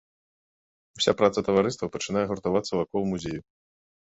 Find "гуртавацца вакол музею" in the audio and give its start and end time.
2.33-3.39